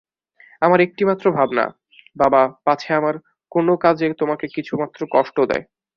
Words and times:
আমার 0.61 0.79
একটিমাত্র 0.81 1.25
ভাবনা, 1.31 1.65
বাবা, 2.15 2.41
পাছে 2.65 2.89
আমার 2.93 3.15
কোনো 3.51 3.73
কাজে 3.77 4.07
তোমাকে 4.13 4.45
কিছুমাত্র 4.55 4.99
কষ্ট 5.11 5.37
দেয়। 5.45 5.63